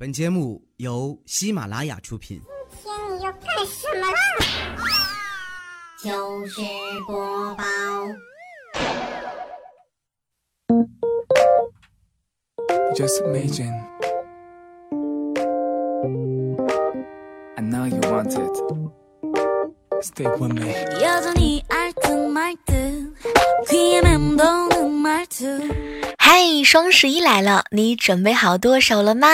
[0.00, 2.41] 本节目由喜马拉雅出品。
[2.71, 4.17] 今天你要干什么啦？
[6.01, 6.61] 糗事
[7.05, 7.63] 播报。
[12.95, 13.71] Just imagine.
[17.55, 18.57] I know you want it.
[20.01, 20.73] Stay with me.
[21.03, 23.13] 여전히 알듯말듯
[23.69, 25.59] 귀에 맴도는 말투
[26.63, 29.27] 双十一来了，你准备好剁手了吗？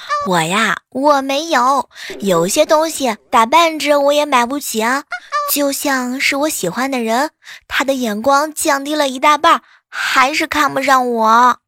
[0.28, 1.88] 我呀，我没有，
[2.20, 5.04] 有些东西打半折我也买不起啊。
[5.52, 7.30] 就像是我喜欢的人，
[7.68, 11.56] 他的眼光降低了一大半，还是看不上我。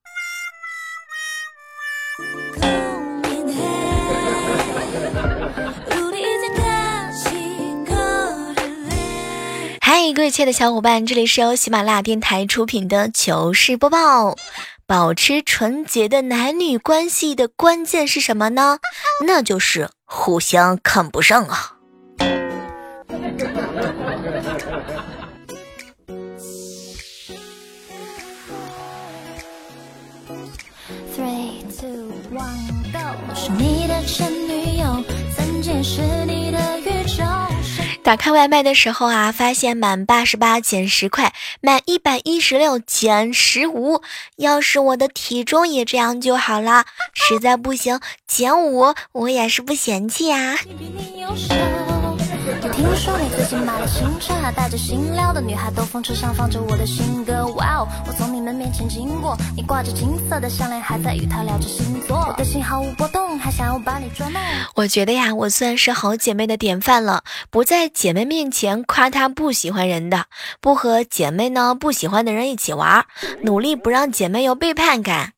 [9.80, 14.36] 嗨，各位亲爱的小伙伴，这里是由喜马拉雅电台出品的糗事播报。
[14.88, 18.78] 保持纯洁的男女关系的关键是什么呢？
[19.26, 21.72] 那就是互相看不上啊。
[31.16, 35.02] Three, two, one, go 是你的前女友，
[35.36, 37.24] 曾经是你的宇宙。
[38.06, 44.00] 打开外卖的时候啊，发现满八十八减十块，满一百一十六减十五。
[44.36, 50.54] 要是我的体重也这样就好了，实在不行减五我也是不嫌弃啊。
[52.76, 57.46] 听说你最近买了新车，还带着新撩的女孩兜风车上放着我的新歌。
[57.56, 57.88] 哇哦！
[58.06, 62.18] 我从你们面前经过，你挂着金色的项链，还在与她聊着星座。
[62.18, 64.38] 我的心毫无波动，还想要把你捉弄。
[64.74, 70.26] 我觉得呀，我算是好姐妹的典范了，不在姐妹面前夸她不喜欢人的，
[70.60, 73.06] 不和姐妹呢不喜欢的人一起玩，
[73.40, 75.32] 努力不让姐妹有背叛感。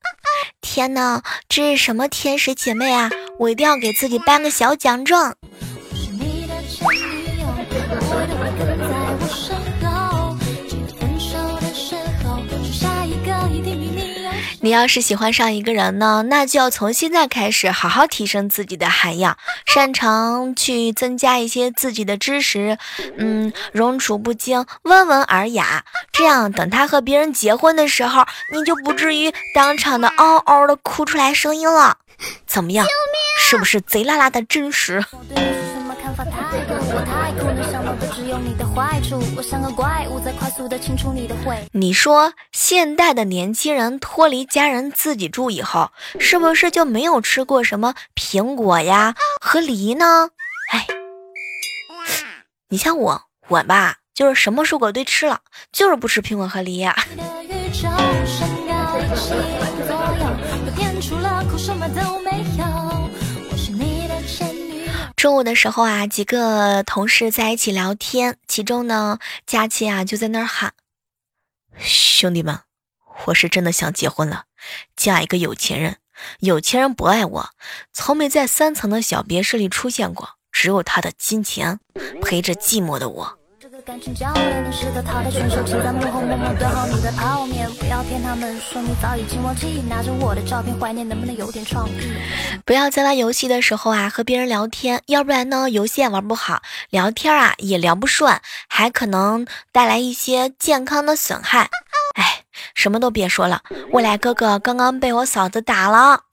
[0.61, 3.08] 天呐，这是什么天使姐妹啊！
[3.39, 5.36] 我一定要给自己颁个小奖状。
[5.52, 6.55] 我是你的
[14.61, 14.70] 你。
[14.70, 22.77] 要是喜欢上一个人呢，那就要从现在开始好好提升自己的涵养，擅长去增加一些自己的知识，
[23.17, 25.84] 嗯，容处不惊，温文尔雅。
[26.12, 31.96] 这样等他和别人结婚的时候，你就不至于当场的嗷嗷的哭出来声音了。
[32.46, 32.86] 怎么样？
[33.39, 35.02] 是不是贼拉拉的真实？
[35.12, 36.24] 我对你是什么看法，
[36.98, 39.23] 我太酷，你想到的只有你的坏处。
[39.36, 41.36] 我像个怪物，在快速的清除你的。
[41.70, 50.31] 你说现代的年轻人脱离家人自己住以后，是不是就没有吃过什么苹果呀和梨呢？
[50.73, 50.89] 哎，
[52.69, 55.39] 你像我，我吧就是什么水果都吃了，
[55.70, 56.97] 就是不吃苹果和梨呀。
[57.47, 57.61] 你
[65.18, 70.74] 中午的时候啊，几个同事在一起聊天，其中呢，佳琪啊就在那儿喊
[71.77, 72.61] ：“兄弟们，
[73.27, 74.45] 我是真的想结婚了，
[74.95, 75.96] 嫁一个有钱人。
[76.39, 77.51] 有钱人不爱我，
[77.92, 81.80] 从没在三层的小别墅里出现过，只有他的金钱
[82.23, 83.38] 陪着寂寞的我。”
[83.89, 91.93] 感情教练，你是个淘汰选手，请在幕后默默端好你的泡面，不要骗他们说你早已经忘记，拿着我的照片怀念，能不能有点创意？
[92.67, 96.61] 不要在玩游戏的时候啊和别人聊天，要不然呢游戏也玩不好，
[96.91, 98.39] 聊天啊也聊不顺，
[98.69, 101.70] 还可能带来一些健康的损害。
[102.15, 102.43] 哎，
[102.75, 103.63] 什么都别说了，
[103.93, 106.25] 未来哥哥刚刚被我嫂子打了。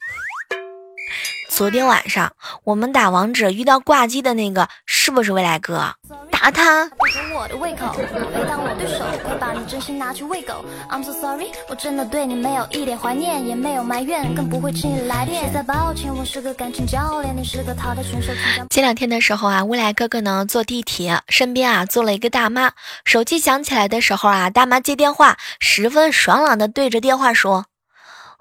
[1.56, 2.34] 昨天晚上
[2.66, 5.90] 我们打王者遇到挂机的那个是不是未来哥？
[6.30, 6.86] 打他！
[6.90, 10.66] 不合我的胃口，别当我对手，快把你真心拿去喂狗。
[10.90, 15.48] I'm so sorry，我真的对你没有一点怀念，也没有埋怨，更不会轻易来电。
[15.48, 18.34] 实在抱歉，我是个感情教练，你是个淘汰选手，
[18.70, 22.74] 前两天的时候啊，未来哥哥呢坐地铁，身边啊坐了一个大妈，
[23.06, 27.68] 手机响起来的时候啊，大妈接电话，十分爽朗的对着电话说：“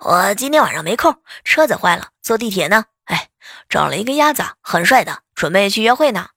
[0.02, 1.14] 我今天晚上没空，
[1.44, 2.84] 车子坏了，坐地铁呢。
[3.68, 6.28] 找了一个鸭子，很帅的，准备去约会呢。”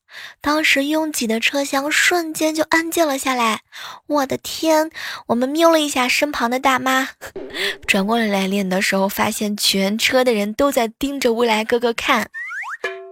[0.42, 3.62] 当时拥挤的车厢瞬间就安静了下来。
[4.08, 4.90] 我的天！
[5.28, 7.10] 我们瞄了一下身旁的大妈，
[7.86, 12.32] 转过来脸的时候，发现全车的人都在盯着未来哥哥看。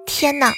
[0.07, 0.51] 天呐，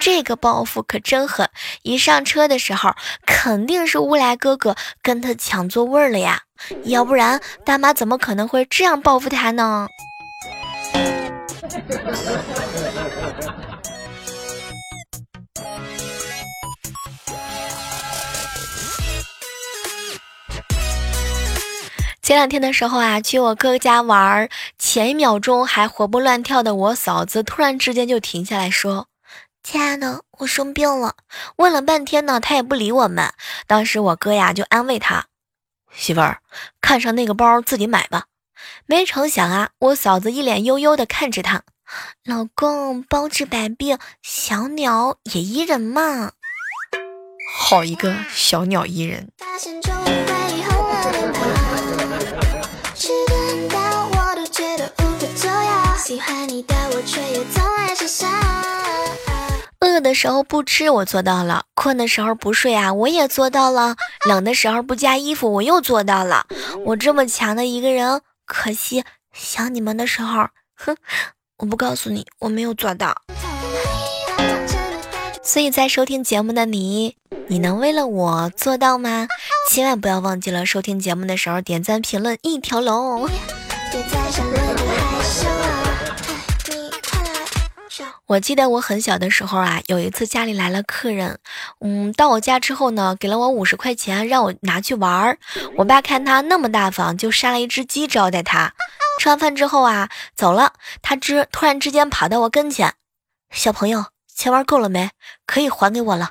[0.00, 1.48] 这个报复可真狠！
[1.82, 2.94] 一上车的时候，
[3.24, 6.42] 肯定是乌来哥哥跟他抢座位了呀，
[6.84, 9.86] 要不然大妈怎么可能会这样报复他呢？
[22.22, 24.48] 前两天的时候啊，去我哥家玩，
[24.78, 29.08] 前一秒钟还活蹦乱跳的我嫂子，突然之间就停下来说
[29.62, 31.16] ：“亲爱的，我生病了。”
[31.56, 33.32] 问了半天呢，他也不理我们。
[33.66, 35.26] 当时我哥呀就安慰他
[35.92, 36.38] ：“媳妇儿，
[36.80, 38.26] 看上那个包自己买吧。”
[38.86, 41.62] 没成想啊，我嫂子一脸悠悠的看着他
[42.24, 46.32] ：“老公，包治百病，小鸟也依人嘛。”
[47.54, 49.28] 好一个小鸟依人。
[59.80, 63.96] 饿的时候不吃，我做到了；困的时候不睡啊，我也做到了；
[64.26, 66.46] 冷的时候不加衣服，我又做到了。
[66.86, 70.96] 我这么强的一个人，可惜想你们的时候，哼，
[71.62, 73.14] 我不告诉你，我没有做到。
[75.44, 77.14] 所以在收听节目的你，
[77.46, 79.28] 你能为了我做到吗？
[79.70, 83.28] 千万不要忘记了收听节目的时候点赞评论一条龙。
[88.26, 91.38] 我记得我很小的时候啊，有一次家里来了客人，
[91.80, 95.38] 嗯，到我家之后呢，给了我五十块钱，让我拿去玩儿。
[95.76, 98.72] 我爸看他那么大方，就杀了一只鸡招待他。
[99.22, 102.94] 吃完饭之后啊，走了，他之突然之间跑到我跟前，
[103.52, 105.12] 小朋友，钱玩够了没？
[105.46, 106.30] 可以还给我了。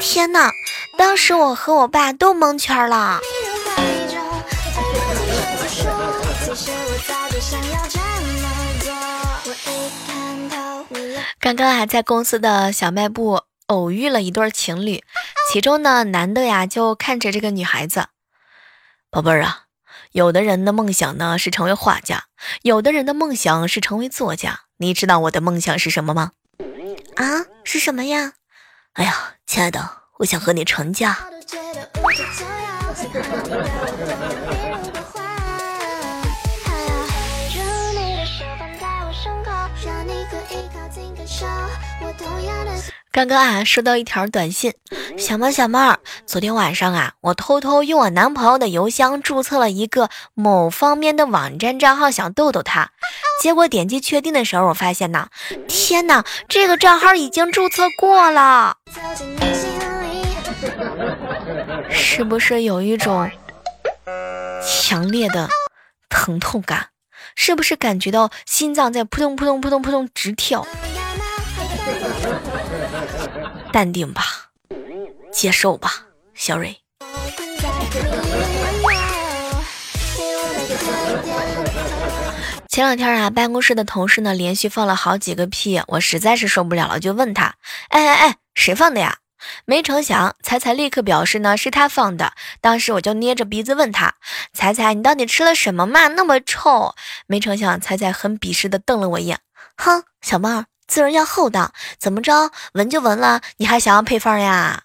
[0.00, 0.50] 天哪！
[0.98, 3.20] 当时我和我爸都蒙圈了。
[11.38, 15.04] 刚刚还，在公司的小卖部偶遇了一对情侣，
[15.52, 18.06] 其中呢，男的呀就看着这个女孩子，
[19.08, 19.66] 宝贝儿啊，
[20.12, 22.24] 有的人的梦想呢是成为画家，
[22.62, 26.32] 有的人的梦想是成为作家，你知道我的梦想是什么吗？
[27.16, 28.32] 啊，是什么呀？
[28.94, 29.88] 哎呀，亲爱的，
[30.18, 31.18] 我想和你成家。
[43.10, 44.72] 刚刚啊，收到一条短信，
[45.18, 52.92] 小猫小猫，昨天晚上啊，我偷偷用我男朋友的邮箱注册了一个某方面的网站账号，想逗逗他，
[53.42, 55.28] 结果点击确定的时候，我发现呢，
[55.66, 58.76] 天哪，这个账号已经注册过了，
[61.90, 63.28] 是不是有一种
[64.62, 65.48] 强烈的
[66.08, 66.90] 疼痛感？
[67.34, 70.66] 是不是感觉到心脏在扑通扑通扑通扑通直跳？
[73.72, 74.22] 淡定吧，
[75.32, 76.76] 接受吧，小蕊。
[82.68, 87.54] 前两天啊，办公室的同事呢连续放了好几个屁，我实在是受不了了，就问他
[87.90, 89.18] ：“哎哎哎，谁放的呀？”
[89.64, 92.32] 没成想，彩彩立刻表示呢是他放的。
[92.60, 94.14] 当时我就捏着鼻子问他
[94.52, 96.08] ：“彩彩，你到底吃了什么嘛？
[96.08, 96.94] 那么臭！”
[97.26, 99.38] 没成想，彩彩很鄙视的瞪了我一眼
[99.76, 102.50] ：“哼，小妹儿。”做人要厚道，怎么着？
[102.72, 104.84] 闻就闻了，你还想要配方呀？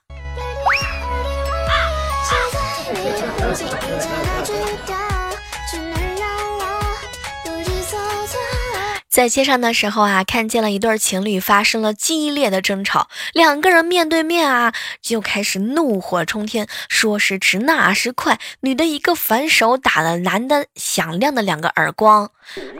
[9.09, 14.73] 在街上的时候啊，看见了一对情侣发生了激烈的争吵，两个人面对面啊，
[15.03, 22.31] 就开始怒火冲天，说时迟那时快，女的一个反手打了男的响亮的两个耳光，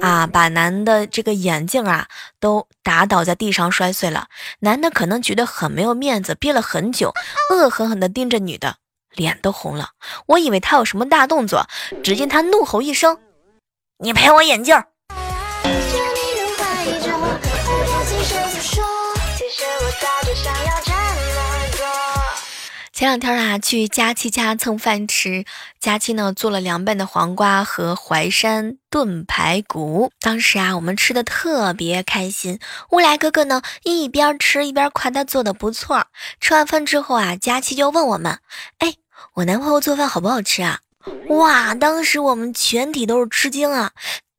[0.02, 2.08] 啊，把男的这个眼镜啊
[2.40, 4.28] 都打倒在地上摔碎了。
[4.62, 7.14] 男的可能觉得很没有面子，憋了很久，
[7.52, 8.78] 恶狠狠地盯着女的，
[9.16, 9.90] 脸都红了。
[10.28, 11.68] 我以为他有什么大动作，
[12.04, 13.18] 只见他怒吼一声
[14.00, 14.84] ：“你赔我眼镜！”
[22.94, 25.46] 前两天啊，去佳期家蹭饭吃，
[25.80, 30.12] 佳期呢做了凉拌的黄瓜和淮山炖排骨。
[30.22, 32.60] 当时啊，我们吃的特别开心。
[32.92, 36.06] 乌来哥哥呢一边吃一边夸他做的不错。
[36.40, 38.40] 吃完饭之后啊，佳期就问我们
[38.78, 38.94] ：“哎，
[39.34, 40.80] 我男朋友做饭好不好吃啊？”
[41.30, 43.92] 哇，当时我们全体都是吃惊啊！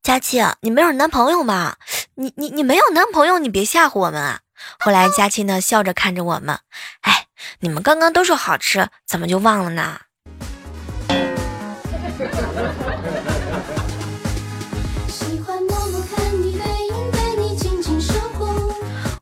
[0.02, 1.76] 佳期，你没有男朋友吗？
[2.14, 4.40] 你你你没有男朋友，你别吓唬我们啊！
[4.78, 6.58] 后来佳琪呢笑着看着我们，
[7.00, 7.26] 哎，
[7.58, 9.98] 你们刚刚都说好吃，怎么就忘了呢？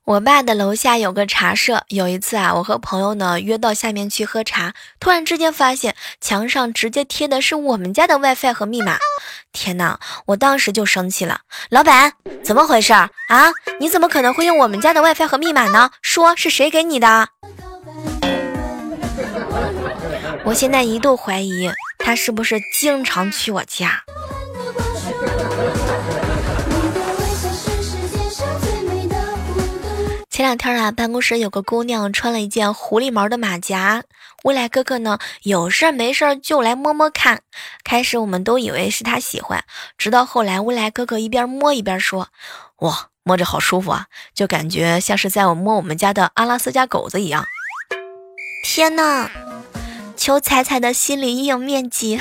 [0.04, 8.99] 我爸的楼下有个茶社，有一次啊，我和朋友呢约到下面去喝茶，突然之间发现墙上直接贴的是我们家的 WiFi 和密码。
[9.52, 10.00] 天哪！
[10.26, 13.09] 我当时就生气了，老板，怎么回事啊？
[13.78, 15.92] 你怎么可能会用我们家的 WiFi 和密码呢？
[16.02, 17.28] 说是谁给你的？
[20.44, 24.02] 我现在一度怀疑他是不是经常去我家？
[30.56, 34.02] 天啊，办公室有个姑娘穿了一件狐狸毛的马甲，
[34.44, 37.42] 未来哥哥呢有事没事就来摸摸看。
[37.85, 39.64] 开始我们都以为是他喜欢，
[39.99, 42.28] 直到后来未来哥哥一边摸一边说
[42.80, 47.44] ：“哇，摸着好舒服啊，就感觉像是在我摸我们家的阿拉斯加狗子一样。”
[48.64, 49.30] 天呐，
[50.16, 52.21] 求彩彩的心理阴影面积。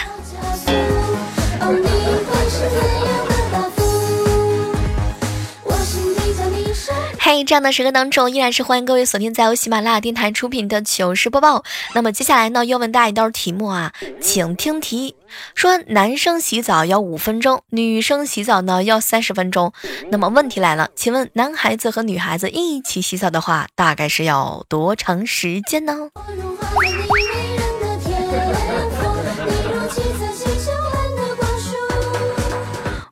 [7.33, 11.63] 嘿，这样的时刻当中，依然是欢迎各位锁定在由喜马拉雅电台出品的糗事播报。
[11.95, 15.15] 那么接下来呢，要问大家一道题目啊，请听题：
[15.55, 19.71] 说男生洗澡要五分钟，女生洗澡呢要三十分钟。
[20.09, 26.09] 那么问题来了，请问男孩子和女孩子一起洗澡的话，大概是要多长时间呢？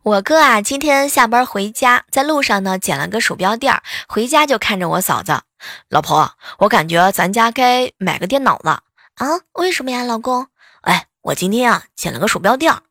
[0.02, 5.42] 我哥啊，今天下班回家，在路上呢捡了个鼠标垫儿，回家就看着我嫂子，
[5.90, 8.84] 老婆，我感觉咱家该买个电脑了
[9.16, 9.28] 啊？
[9.54, 10.48] 为什么呀，老公？
[10.82, 12.82] 哎，我今天啊捡了个鼠标垫儿。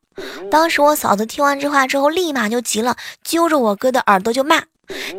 [0.51, 4.61] 当时我嫂子听完这话之后，立马就急了，揪着我哥的耳朵就骂：“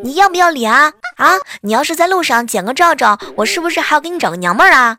[0.04, 0.92] 你要不要脸啊？
[1.16, 1.32] 啊，
[1.62, 4.97] 你要是在路上捡个照照，我是不是还要给你找个娘们儿啊？”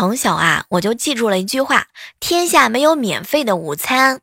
[0.00, 1.88] 从小啊，我就记住了一句话：
[2.20, 4.20] 天下没有免费的午餐。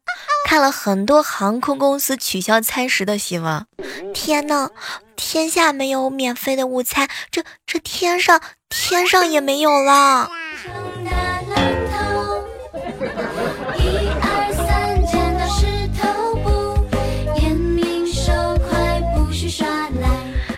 [0.48, 3.64] 看了很多航空公司取消餐食的新闻。
[4.12, 4.72] 天呐，
[5.16, 10.28] 天下没有免费的午餐，这这天上天上也没有了。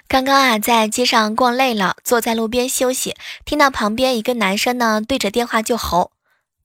[0.09, 6.11] 刚刚啊，在街上逛累了，坐在路边休息，听到旁边一个男生呢对着电话就吼：“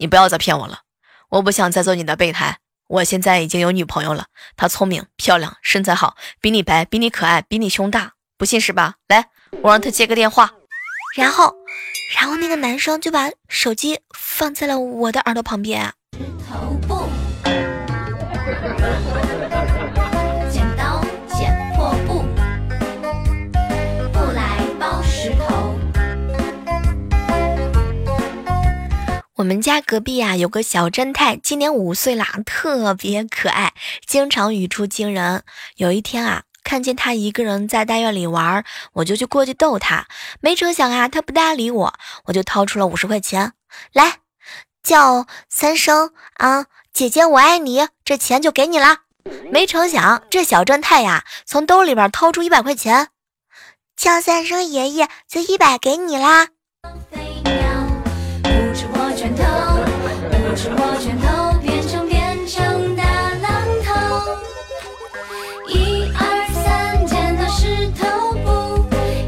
[0.01, 0.81] 你不要再骗我了，
[1.29, 2.57] 我不想再做你的备胎。
[2.89, 8.95] 我现在已经有女朋友了，她聪明、漂亮、身材好，比你白，比你可爱，比你胸大，不信是吧？
[9.09, 9.29] 来，
[9.61, 10.51] 我让她接个电话。”
[11.15, 11.55] 然后，
[12.17, 15.93] 然后那个男生就把手机放在了我的耳朵旁边。
[29.45, 33.75] 我们家隔壁啊有个小侦探，今年五岁啦，特别可爱，
[34.07, 35.45] 经常语出惊人。
[35.77, 40.07] 有一天啊，看见他一个人在大院里玩，我就去过去逗他，
[40.41, 43.53] 没成想啊，他不搭理我，我就掏出了五十块钱，
[43.93, 44.21] 来
[44.83, 49.01] 叫三声啊，姐姐我爱你，这钱就给你了。
[49.51, 53.09] 没成想这小侦探呀，从兜里边掏出一百块钱，
[53.95, 56.49] 叫三声爷爷，这一百给你啦。
[60.57, 60.61] 我
[61.01, 63.03] 拳头，变成变成大
[63.43, 63.91] 榔头。
[65.69, 68.87] 一二三，剪刀石头布，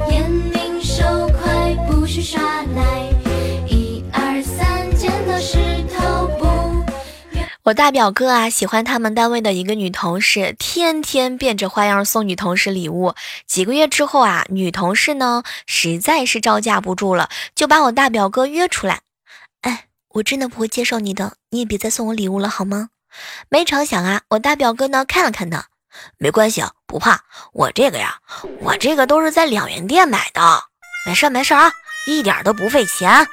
[0.09, 2.41] 眼明手快，不许耍
[2.77, 3.11] 赖。
[3.67, 5.59] 一二三，剪刀石
[5.93, 6.47] 头布。
[7.65, 13.15] 我大表哥啊，喜欢他们单位的一个女同事，天天变着花样送女同事礼物。
[13.49, 19.01] 几个月之后啊，女同事呢实在是招架不住了，就把我大表哥约出来。
[20.17, 22.89] 哎，我真的不会接受你的，你也别再送我礼物了，好吗？
[23.51, 25.67] 没成想啊，我大表哥呢看了看他，
[26.17, 27.21] 没关系啊，不怕，
[27.53, 28.17] 我这个呀，
[28.61, 30.41] 我这个都是在两元店买的，
[31.07, 31.71] 没事没事啊，
[32.07, 33.27] 一点都不费钱。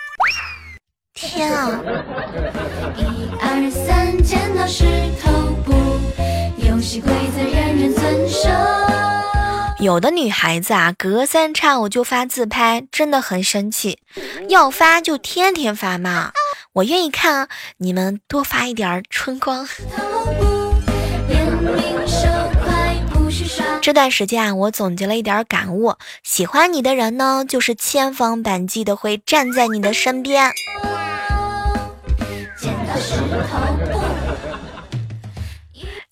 [1.13, 1.79] 天啊！
[2.97, 4.83] 一二三，剪刀石
[5.21, 5.31] 头
[5.63, 5.71] 布，
[6.57, 8.49] 游戏规则人人遵守
[9.79, 13.99] 有的女孩子啊，隔三差五就发自拍，真的很生气。
[14.49, 16.31] 要发就天天发嘛，
[16.73, 17.47] 我愿意看啊。
[17.77, 19.67] 你们多发一点春光。
[23.81, 30.51] 这段时间啊，我总结了一点感悟：喜欢你的人呢，就是千方百计的会站在你的身边。
[32.57, 33.57] 剪刀石头
[33.91, 34.12] 布。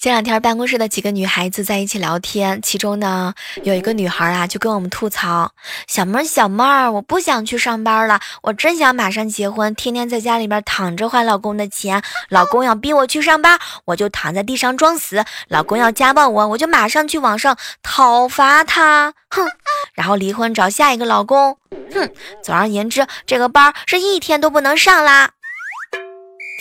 [0.01, 5.51] 前两天办公室的几个女孩子在一起聊天，其中呢有一个女孩啊就跟我们吐槽
[5.87, 12.01] ：“小妹儿，小妹儿，我不想去上班了，我真想马上结婚，天天在家里边躺着花老公的钱。
[12.29, 19.45] 老公要逼我去上班，我就躺在地上装死；老公要家暴我，我就马上去网上讨伐他，哼！
[19.93, 21.59] 然后离婚找下一个老公，
[21.93, 22.09] 哼！
[22.43, 25.29] 总而言之，这个班是一天都不能上啦。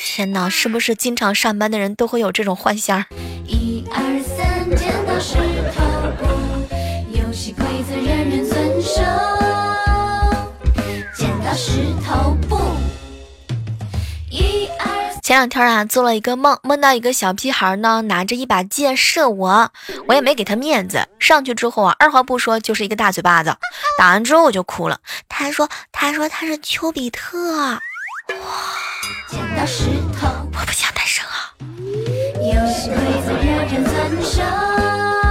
[0.02, 3.04] 天呐是不是经常上班的人都会有这种幻想
[3.47, 5.35] 一二三剪刀石
[5.75, 6.26] 头布
[7.12, 9.02] 游戏规则人人遵守
[11.14, 12.59] 剪刀石头布。
[14.30, 19.71] 一二前两天啊做了一个梦梦到一个小屁孩呢拿着一把剑射我
[20.09, 21.07] 我也没给他面子。
[21.19, 23.54] 上去之后啊二话不说就是一个大嘴巴子
[23.99, 24.99] 打完之后我就哭了。
[25.28, 27.78] 他说他说他是丘比特。
[29.29, 29.85] 剪刀石
[30.19, 31.53] 头，我不想单身啊。
[32.37, 35.30] 游戏规则人人遵守。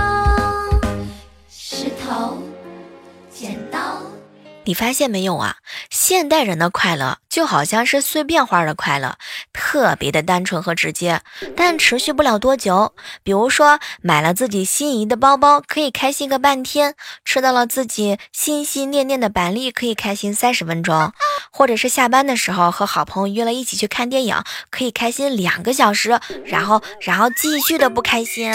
[4.70, 5.56] 你发现没有啊？
[5.90, 9.18] 现代人的快乐就好像是碎片化的快乐，
[9.52, 11.22] 特别的单纯和直接，
[11.56, 12.94] 但持续不了多久。
[13.24, 16.92] 比如说，买了自己心仪的包包，可以开心个半天；
[17.26, 21.14] 吃到了自己心心念念的板栗，可以开心三十分钟；
[21.52, 28.54] 或者是下班的时候和好朋友约了一起去看电影，可以开心两个小时，然后然后继续的不开心。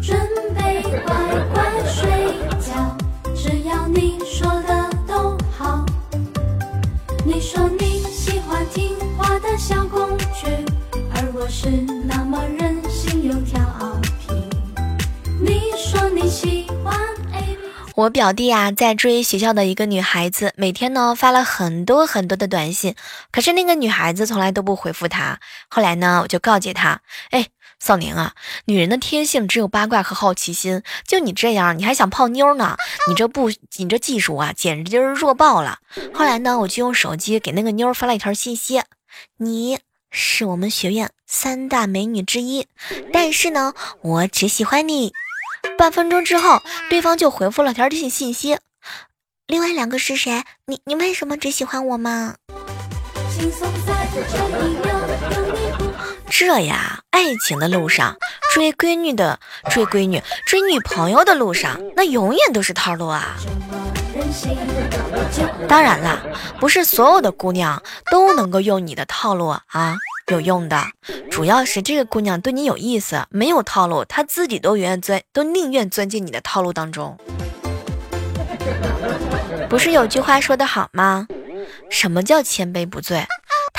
[0.00, 0.16] 准
[0.54, 0.80] 备
[7.52, 10.46] 说你喜欢听话的小公举，
[11.14, 11.68] 而我是
[12.06, 13.60] 那么任性又调
[14.18, 14.32] 皮。
[15.38, 16.98] 你说你喜欢。
[17.94, 22.94] 我表弟啊，在追学校的一个女孩子，每天呢发了很多很多的短信，
[23.30, 25.38] 可是那个女孩子从来都不回复他。
[25.68, 27.48] 后来呢，我就告诫他，哎，
[27.82, 28.34] 少年啊，
[28.66, 32.76] 女人的天性只有八卦和好奇心，就你这样，你还想泡妞呢？
[33.08, 35.80] 你这不，你这技术啊，简直就是弱爆了。
[36.14, 38.82] 后来呢，我就用手机给那个妞发了一条信息，
[39.38, 39.80] 你
[40.12, 42.68] 是我们学院三大美女之一，
[43.12, 45.12] 但是呢，我只喜欢你。
[45.76, 48.58] 半分钟之后，对方就回复了条信信息。
[49.48, 50.44] 另外两个是谁？
[50.66, 52.36] 你你为什么只喜欢我吗？
[53.36, 55.01] 轻松在这，
[56.34, 58.16] 这呀，爱情的路上，
[58.54, 59.38] 追闺女的
[59.70, 63.36] 追闺女，追女朋友的路上，那永远都是套路啊！
[65.68, 66.22] 当然啦，
[66.58, 69.94] 不是所有的姑娘都能够用你的套路啊，
[70.28, 70.82] 有用的。
[71.30, 77.18] 主要是这个姑娘对你有意思，没有套路，她自己都愿钻，都宁愿钻进你的套路当中。
[79.68, 81.28] 不是有句话说得好吗？
[81.90, 83.22] 什么叫千杯不醉？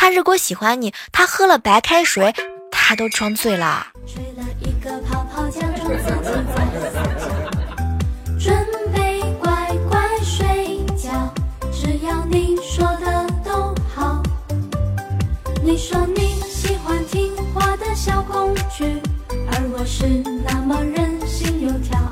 [0.04, 2.36] 他如果喜欢你，他喝了白开水，
[2.70, 3.88] 他都装醉了。
[4.06, 7.24] 吹了一个泡泡，假装自己在撒娇。
[8.38, 9.50] 准备乖
[9.90, 11.34] 乖睡觉，
[11.72, 14.22] 只要你说的都好。
[15.64, 19.02] 你说你喜欢听话的小公举，
[19.54, 20.06] 而我是
[20.46, 22.03] 那么任性又调皮。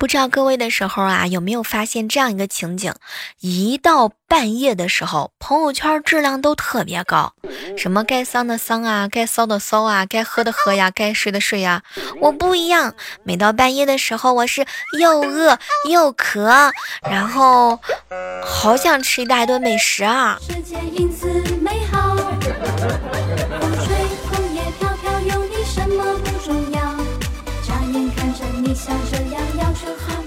[0.00, 2.94] 不知道各位的时候啊，有没有发现这样一个情景？
[3.40, 7.34] 一到半夜的时候，朋友圈质量都特别高，
[7.76, 11.82] 什么该丧的丧啊，该骚的骚啊，该喝的喝呀，该睡的睡呀。
[12.22, 14.64] 我不一样，每到半夜的时候，我是
[14.98, 15.58] 又饿
[15.90, 17.78] 又渴，然后
[18.42, 20.38] 好想吃一大顿美食啊！
[20.40, 21.28] 世界因此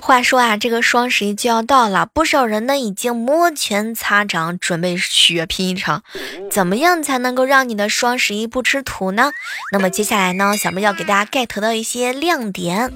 [0.06, 6.04] 话说啊，这个双十一就要到了，不少人呢已经摩拳擦掌，准备血拼一场。
[6.52, 9.32] 怎么样才能够让你的双十一不吃土呢？
[9.72, 12.92] 那么接下来呢，小妹要给大家 get 到一些亮点。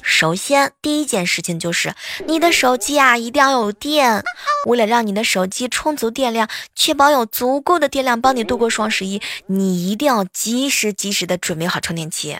[0.00, 1.94] 首先，第一件事情就是
[2.26, 4.24] 你的手机啊一定要有电。
[4.66, 12.38] 为了让你的手机充足电量，确保有足够的电量帮你度过双十一，你一定要及时及时的准备好充电器。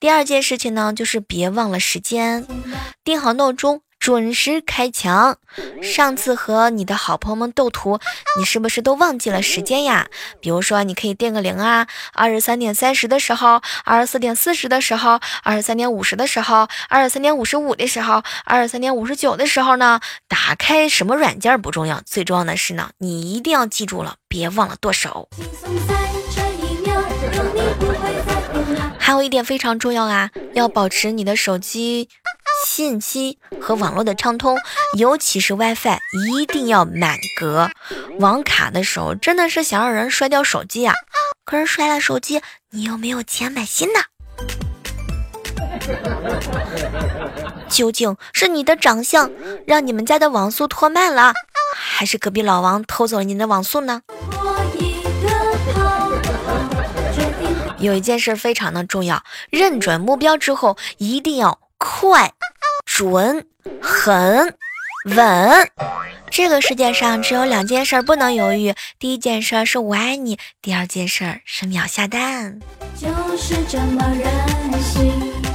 [0.00, 2.46] 第二件事情呢，就是别忘了时间，
[3.04, 5.36] 定好闹钟，准时开抢。
[5.82, 8.00] 上次和你的好朋友们斗图，
[8.38, 10.08] 你是不是都忘记了时间呀？
[10.40, 20.00] 比如说，你可以定个铃啊，二十三点三十的时候，二十四点四十的时候，二十三点五十的时候，二十三点五十五的时候，二十三点五十九的时候呢？
[20.26, 25.28] 打开什么软件不重要，最重要的是呢，你一定要记住了，别忘了剁手。
[25.36, 25.94] 轻松在
[26.34, 26.98] 这一秒，
[27.34, 27.89] 有你不。
[29.10, 32.08] 还有一点非常重要啊，要保持你的手机
[32.64, 34.56] 信息和网络的畅通，
[34.96, 35.98] 尤其是 WiFi
[36.30, 37.68] 一定要满格。
[38.20, 40.94] 网卡的时候真的是想让人摔掉手机啊，
[41.44, 43.98] 可是摔了手机，你又没有钱买新的。
[47.68, 49.28] 究竟是你的长相
[49.66, 51.34] 让你们家的网速拖慢了，
[51.74, 54.02] 还是隔壁老王偷走了你的网速呢？
[57.80, 62.32] 有一件事非常的重要，认准目标之后一定要快、
[62.84, 63.46] 准、
[63.80, 64.54] 狠、
[65.16, 65.70] 稳。
[66.30, 72.60] 这个世界上只有两件事不能犹豫，第一件事是我爱你，第二件事是秒下单。
[72.96, 75.49] 就是这么任性。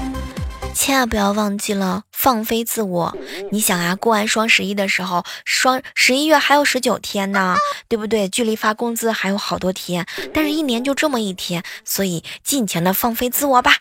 [0.75, 3.17] 千万不要忘记了放飞自我。
[3.49, 7.55] 你想啊，过完双十一的时候，双十一月还有十九天呢，
[7.87, 8.27] 对不对？
[8.27, 13.77] 距离发工资还有好多天，但是一年就这么一天，所以尽情的放飞自我吧。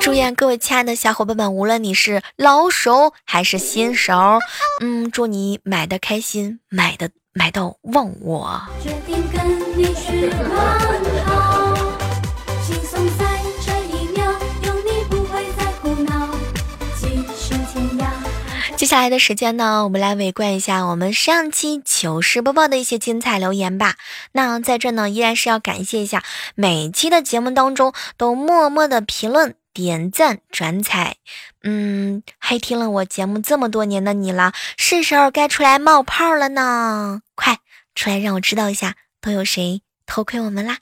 [0.00, 4.40] 祝愿各位亲爱的小伙伴们，无论你是老手还是新手，
[4.80, 8.60] 嗯，祝你买的开心，买的买到忘我。
[8.82, 10.30] 决定跟你去
[18.78, 23.96] 接下来的时间呢，我们来围观一下我们上期糗事播报的一些精彩留言吧。
[24.30, 26.22] 那在这呢，依然是要感谢一下
[26.54, 31.16] 每期的节目当中都默默的评论、点赞、转采，
[31.64, 37.22] 嗯，还听了我节目这么多年的你了，是时候该出来冒泡了呢！
[37.34, 37.58] 快
[37.96, 40.78] 出来让我知道一下，都有谁偷窥我们啦？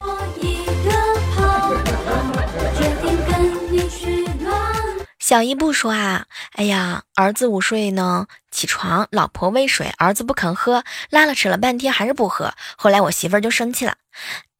[5.27, 12.55] 小姨不说啊，哎呀，儿子午睡呢，起床，老婆喂水，儿子不肯喝，拉了扯了半天还是不喝。
[12.77, 13.97] 后来我媳妇儿就生气了，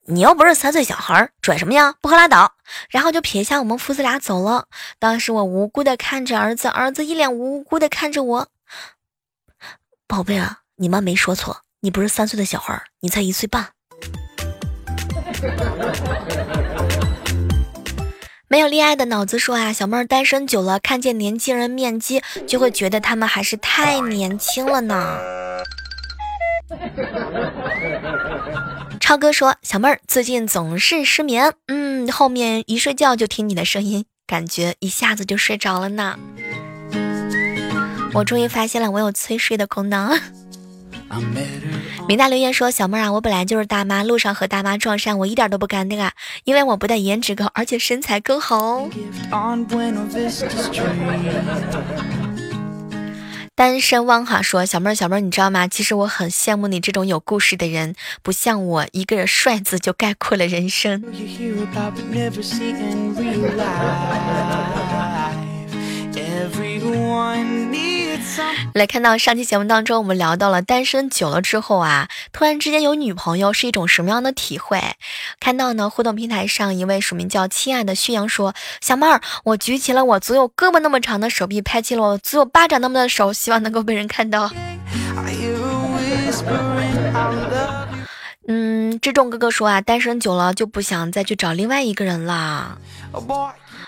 [0.07, 1.95] 你又不是三岁小孩，拽什么呀？
[2.01, 2.55] 不喝拉倒。
[2.91, 4.67] 然后就撇下我们父子俩走了。
[4.99, 8.49] 当时我无辜的看着儿子，儿子一脸无辜的看着我。
[10.09, 13.69] 宝贝啊，你妈没说错，你不是三岁的小孩，你才一岁半。
[18.49, 25.19] 没有恋爱的脑子说啊，小妹儿单身久了，看见年轻人面基，就会觉得他们还是太年轻了呢。
[29.01, 36.17] 超哥说，小妹儿最近总是失眠，嗯，后面一睡觉就听你的声音，感觉一下子就睡着了呢。
[38.15, 40.21] 我终于发现了我有催睡的功能。
[42.09, 46.11] 明大留言说：“小妹儿啊，我本来就是大妈，路上和大妈撞衫，我一点都不尴尬，
[46.45, 48.89] 因为我不但颜值高，而且身材更好哦。”
[53.55, 55.67] 单身汪哈说：“小妹儿，小妹儿，你知道吗？
[55.67, 61.03] 其实我很羡慕你这种有故事的人，不像我一个帅字就概括了人生。”
[68.75, 74.81] 来看到上期节目当中，我们聊到了单身久了之后啊，突然之间有女朋友是一种什么样的体会？
[75.41, 84.51] 看到呢，互动平台上一位署名叫“亲爱的旭阳”说：“小妹儿，我举起了我足有胳膊那么长的手臂，拍起了我足有巴掌那么的手，希望能够被人看到。”
[88.49, 92.79] 嗯，志重哥哥说啊，单身久了就不想再去找另外一个人啦。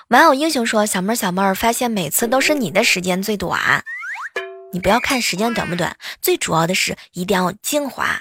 [0.09, 3.85] 玩偶英雄说：“小妹儿，小妹儿，发现每次都是你的时间最短。
[4.72, 8.20] 你不要看时间短不短，最主要的是一定要精华。”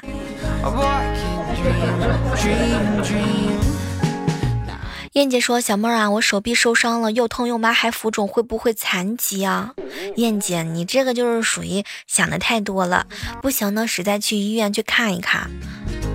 [5.13, 9.73] 燕姐说：“小妹儿啊，我手臂受伤了，又痛又麻还浮肿，会不会残疾啊？”
[10.17, 13.07] 燕姐，你这个就是属于想的太多了，
[13.41, 15.49] 不行呢，实在去医院去看一看。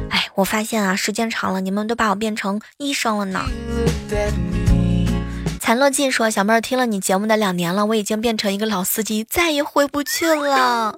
[0.09, 3.45] 哎，我发现啊，时间长了，你们都把我变成医生了呢。
[5.73, 10.97] 残落尽说：“小妹儿听了你节目的两年了，我已经变成一个老司机，再也回不去了。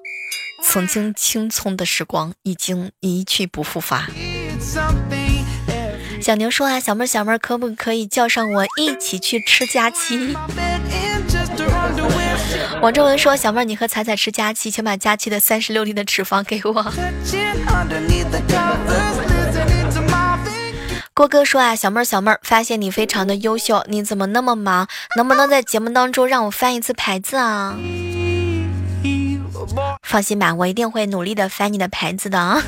[0.65, 4.11] 曾经青葱的时光已经一去不复返。”
[6.21, 10.37] 小牛说：“啊，小妹儿，小妹儿，可不可以叫上我一起去吃佳期？”
[12.83, 16.93] 王正文说：“小妹儿，你和彩彩吃佳期，请把佳期的三十六粒的脂肪给我。”
[21.17, 24.89] 郭哥说啊，小妹儿，小妹儿，发现你非常的优秀，你怎么那么忙？
[25.17, 27.77] 能不能在节目当中让我翻一次牌子啊？
[30.03, 32.61] 放心吧，我一定会努力的翻你的牌子的啊。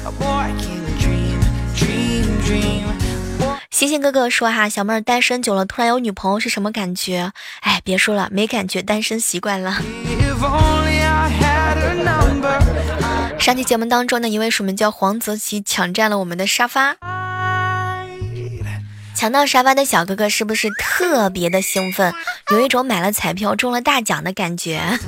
[3.69, 7.33] 星星哥哥说哈，小妹儿单身久了，突然有女朋友是什么感觉？
[7.63, 9.83] 哎，别说了，没感觉，单身习惯了。
[13.41, 16.97] 上期节目当中的一位署名叫黄泽奇抢占了我们的沙发。
[19.17, 22.13] 抢到沙发的小哥哥是不是特别的兴奋，
[22.51, 24.81] 有一种买了彩票中了大奖的感觉？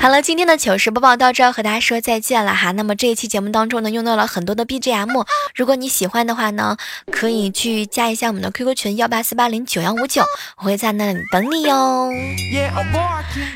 [0.00, 2.72] 好了，今天的糗事播报到这，和大家说再见了哈。
[2.72, 6.76] 那么这一期节目当中呢，用到了很多的 BGM，如果你喜欢的话呢，
[7.10, 10.24] 可以去加一下我们的 QQ 群幺八四八零九幺五九，
[10.58, 12.10] 我会在那里等你哟。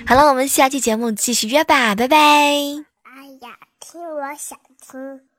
[0.06, 2.16] 好了，我们下期节目继续约吧，拜拜。
[2.16, 2.78] 哎
[3.42, 5.29] 呀，听我想听。